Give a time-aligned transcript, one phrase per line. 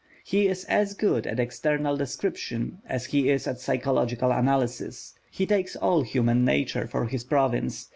[0.23, 5.13] He is as good at external description as he is at psychological analysis.
[5.29, 7.87] He takes all human nature for his province.